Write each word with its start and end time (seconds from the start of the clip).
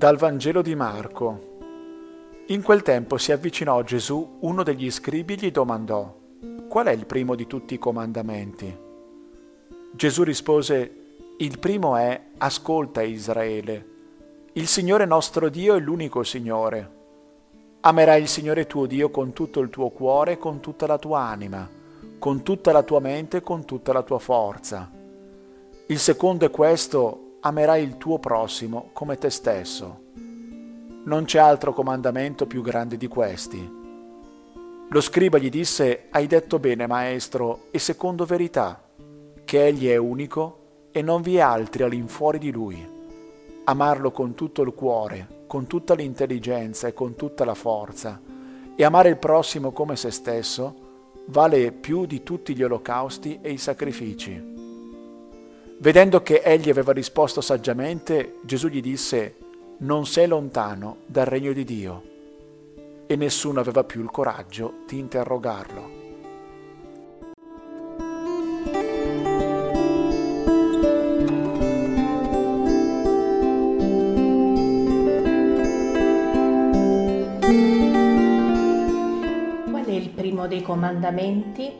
Dal 0.00 0.16
Vangelo 0.16 0.62
di 0.62 0.74
Marco. 0.74 1.58
In 2.46 2.62
quel 2.62 2.80
tempo 2.80 3.18
si 3.18 3.32
avvicinò 3.32 3.80
a 3.80 3.84
Gesù 3.84 4.38
uno 4.40 4.62
degli 4.62 4.90
scribi 4.90 5.34
e 5.34 5.36
gli 5.36 5.50
domandò, 5.50 6.16
Qual 6.70 6.86
è 6.86 6.90
il 6.90 7.04
primo 7.04 7.34
di 7.34 7.46
tutti 7.46 7.74
i 7.74 7.78
comandamenti? 7.78 8.74
Gesù 9.92 10.22
rispose, 10.22 11.34
Il 11.36 11.58
primo 11.58 11.96
è, 11.96 12.18
Ascolta 12.38 13.02
Israele, 13.02 13.86
il 14.54 14.68
Signore 14.68 15.04
nostro 15.04 15.50
Dio 15.50 15.74
è 15.74 15.78
l'unico 15.78 16.22
Signore. 16.22 16.90
Amerai 17.80 18.22
il 18.22 18.28
Signore 18.28 18.66
tuo 18.66 18.86
Dio 18.86 19.10
con 19.10 19.34
tutto 19.34 19.60
il 19.60 19.68
tuo 19.68 19.90
cuore 19.90 20.32
e 20.32 20.38
con 20.38 20.60
tutta 20.60 20.86
la 20.86 20.96
tua 20.96 21.20
anima, 21.20 21.68
con 22.18 22.42
tutta 22.42 22.72
la 22.72 22.82
tua 22.82 23.00
mente 23.00 23.36
e 23.36 23.42
con 23.42 23.66
tutta 23.66 23.92
la 23.92 24.02
tua 24.02 24.18
forza. 24.18 24.90
Il 25.88 25.98
secondo 25.98 26.46
è 26.46 26.50
questo, 26.50 27.29
amerai 27.40 27.82
il 27.82 27.96
tuo 27.96 28.18
prossimo 28.18 28.90
come 28.92 29.16
te 29.16 29.30
stesso. 29.30 30.08
Non 31.04 31.24
c'è 31.24 31.38
altro 31.38 31.72
comandamento 31.72 32.46
più 32.46 32.62
grande 32.62 32.96
di 32.96 33.08
questi. 33.08 33.78
Lo 34.88 35.00
scriba 35.00 35.38
gli 35.38 35.48
disse, 35.48 36.08
hai 36.10 36.26
detto 36.26 36.58
bene, 36.58 36.86
maestro, 36.86 37.66
e 37.70 37.78
secondo 37.78 38.24
verità, 38.24 38.82
che 39.44 39.66
egli 39.66 39.88
è 39.88 39.96
unico 39.96 40.58
e 40.90 41.00
non 41.00 41.22
vi 41.22 41.36
è 41.36 41.40
altri 41.40 41.82
all'infuori 41.82 42.38
di 42.38 42.50
lui. 42.50 42.86
Amarlo 43.64 44.10
con 44.10 44.34
tutto 44.34 44.62
il 44.62 44.74
cuore, 44.74 45.44
con 45.46 45.66
tutta 45.66 45.94
l'intelligenza 45.94 46.88
e 46.88 46.92
con 46.92 47.14
tutta 47.14 47.44
la 47.44 47.54
forza, 47.54 48.20
e 48.76 48.84
amare 48.84 49.08
il 49.08 49.16
prossimo 49.16 49.70
come 49.70 49.96
se 49.96 50.10
stesso, 50.10 50.88
vale 51.26 51.72
più 51.72 52.04
di 52.04 52.22
tutti 52.22 52.54
gli 52.54 52.62
olocausti 52.62 53.38
e 53.40 53.52
i 53.52 53.58
sacrifici. 53.58 54.59
Vedendo 55.82 56.22
che 56.22 56.42
egli 56.44 56.68
aveva 56.68 56.92
risposto 56.92 57.40
saggiamente, 57.40 58.34
Gesù 58.42 58.68
gli 58.68 58.82
disse, 58.82 59.36
non 59.78 60.04
sei 60.04 60.28
lontano 60.28 60.98
dal 61.06 61.24
regno 61.24 61.54
di 61.54 61.64
Dio. 61.64 62.02
E 63.06 63.16
nessuno 63.16 63.60
aveva 63.60 63.82
più 63.82 64.02
il 64.02 64.10
coraggio 64.10 64.82
di 64.86 64.98
interrogarlo. 64.98 65.98
primo 80.14 80.46
dei 80.46 80.60
comandamenti? 80.60 81.72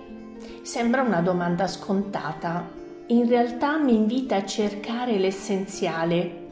Sembra 0.62 1.02
una 1.02 1.20
domanda 1.20 1.66
scontata. 1.66 2.79
In 3.10 3.26
realtà 3.26 3.76
mi 3.76 3.92
invita 3.92 4.36
a 4.36 4.44
cercare 4.44 5.18
l'essenziale. 5.18 6.48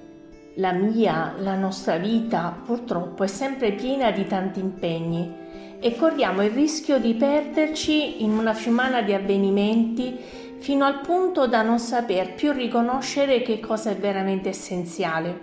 La 0.57 0.73
mia, 0.73 1.37
la 1.39 1.55
nostra 1.55 1.99
vita, 1.99 2.61
purtroppo, 2.65 3.23
è 3.23 3.29
sempre 3.29 3.71
piena 3.71 4.11
di 4.11 4.27
tanti 4.27 4.59
impegni 4.59 5.33
e 5.79 5.95
corriamo 5.95 6.43
il 6.43 6.51
rischio 6.51 6.99
di 6.99 7.15
perderci 7.15 8.25
in 8.25 8.33
una 8.37 8.55
fiumana 8.55 9.03
di 9.03 9.15
avvenimenti 9.15 10.19
fino 10.59 10.85
al 10.85 11.01
punto 11.01 11.47
da 11.47 11.63
non 11.63 11.79
saper 11.79 12.35
più 12.35 12.51
riconoscere 12.51 13.43
che 13.43 13.61
cosa 13.61 13.91
è 13.91 13.97
veramente 13.97 14.49
essenziale. 14.49 15.41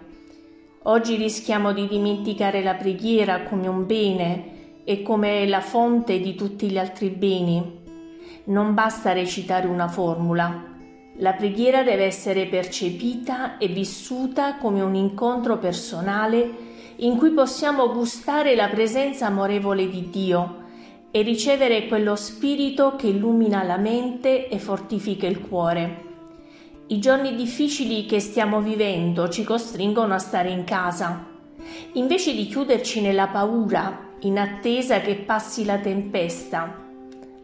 Oggi 0.83 1.16
rischiamo 1.16 1.72
di 1.72 1.88
dimenticare 1.88 2.61
la 2.61 2.73
preghiera 2.73 3.44
come 3.44 3.67
un 3.67 3.85
bene 3.85 4.83
e 4.83 5.02
come 5.02 5.47
la 5.47 5.61
fonte 5.61 6.19
di 6.19 6.35
tutti 6.35 6.69
gli 6.69 6.77
altri 6.77 7.07
beni. 7.07 7.83
Non 8.47 8.73
basta 8.73 9.13
recitare 9.13 9.66
una 9.66 9.88
formula. 9.88 10.73
La 11.19 11.31
preghiera 11.31 11.81
deve 11.81 12.03
essere 12.03 12.45
percepita 12.45 13.57
e 13.57 13.67
vissuta 13.67 14.57
come 14.57 14.81
un 14.81 14.95
incontro 14.95 15.57
personale 15.57 16.63
in 16.97 17.16
cui 17.16 17.31
possiamo 17.31 17.94
gustare 17.94 18.53
la 18.53 18.67
presenza 18.67 19.28
amorevole 19.28 19.90
di 19.90 20.09
Dio 20.09 20.63
e 21.12 21.22
ricevere 21.22 21.88
quello 21.88 22.17
spirito 22.17 22.97
che 22.97 23.07
illumina 23.07 23.63
la 23.63 23.78
mente 23.78 24.50
e 24.50 24.59
fortifica 24.59 25.25
il 25.25 25.40
cuore. 25.40 26.03
I 26.88 27.00
giorni 27.00 27.34
difficili 27.34 28.06
che 28.06 28.19
stiamo 28.19 28.59
vivendo 28.59 29.29
ci 29.29 29.45
costringono 29.45 30.13
a 30.13 30.19
stare 30.19 30.50
in 30.50 30.66
casa. 30.66 31.25
Invece 31.94 32.34
di 32.34 32.45
chiuderci 32.47 33.00
nella 33.00 33.28
paura 33.28 34.09
in 34.19 34.38
attesa 34.38 35.00
che 35.00 35.16
passi 35.16 35.63
la 35.63 35.78
tempesta, 35.78 36.84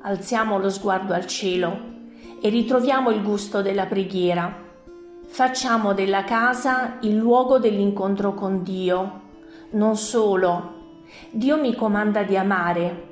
alziamo 0.02 0.60
lo 0.60 0.70
sguardo 0.70 1.14
al 1.14 1.26
cielo 1.26 2.00
e 2.42 2.50
ritroviamo 2.50 3.10
il 3.10 3.22
gusto 3.22 3.62
della 3.62 3.86
preghiera. 3.86 4.70
Facciamo 5.28 5.94
della 5.94 6.24
casa 6.24 6.98
il 7.02 7.16
luogo 7.16 7.60
dell'incontro 7.60 8.34
con 8.34 8.64
Dio. 8.64 9.22
Non 9.72 9.96
solo, 9.96 10.80
Dio 11.30 11.58
mi 11.58 11.76
comanda 11.76 12.24
di 12.24 12.36
amare. 12.36 13.10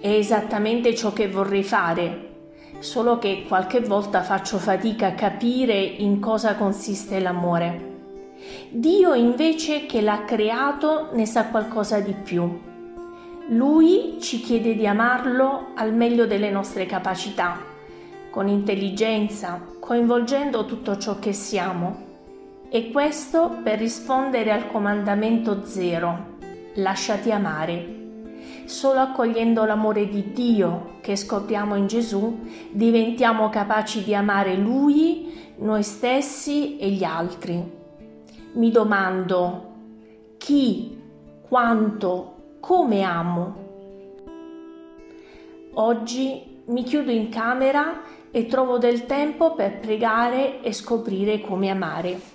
È 0.00 0.08
esattamente 0.08 0.94
ciò 0.94 1.12
che 1.12 1.28
vorrei 1.28 1.62
fare, 1.62 2.32
solo 2.80 3.18
che 3.18 3.44
qualche 3.48 3.80
volta 3.80 4.22
faccio 4.22 4.58
fatica 4.58 5.08
a 5.08 5.14
capire 5.14 5.78
in 5.78 6.20
cosa 6.20 6.56
consiste 6.56 7.20
l'amore. 7.20 7.92
Dio 8.70 9.14
invece 9.14 9.86
che 9.86 10.02
l'ha 10.02 10.24
creato 10.24 11.08
ne 11.12 11.24
sa 11.24 11.46
qualcosa 11.46 12.00
di 12.00 12.12
più. 12.12 12.60
Lui 13.48 14.18
ci 14.20 14.40
chiede 14.40 14.74
di 14.74 14.86
amarlo 14.86 15.68
al 15.74 15.94
meglio 15.94 16.26
delle 16.26 16.50
nostre 16.50 16.86
capacità, 16.86 17.72
con 18.34 18.48
intelligenza, 18.48 19.64
coinvolgendo 19.78 20.64
tutto 20.64 20.98
ciò 20.98 21.20
che 21.20 21.32
siamo. 21.32 22.02
E 22.68 22.90
questo 22.90 23.60
per 23.62 23.78
rispondere 23.78 24.50
al 24.50 24.66
comandamento 24.72 25.64
zero, 25.64 26.38
lasciati 26.74 27.30
amare. 27.30 28.02
Solo 28.64 28.98
accogliendo 28.98 29.64
l'amore 29.64 30.08
di 30.08 30.32
Dio 30.32 30.96
che 31.00 31.14
scopriamo 31.14 31.76
in 31.76 31.86
Gesù 31.86 32.40
diventiamo 32.72 33.48
capaci 33.50 34.02
di 34.02 34.16
amare 34.16 34.56
Lui, 34.56 35.52
noi 35.58 35.84
stessi 35.84 36.76
e 36.78 36.90
gli 36.90 37.04
altri. 37.04 37.62
Mi 38.54 38.70
domando 38.72 39.74
chi, 40.38 41.00
quanto, 41.46 42.56
come 42.58 43.02
amo. 43.02 43.56
Oggi 45.74 46.62
mi 46.66 46.82
chiudo 46.82 47.12
in 47.12 47.28
camera 47.28 48.00
e 48.36 48.46
trovo 48.46 48.78
del 48.78 49.06
tempo 49.06 49.54
per 49.54 49.78
pregare 49.78 50.60
e 50.60 50.72
scoprire 50.72 51.40
come 51.40 51.70
amare. 51.70 52.33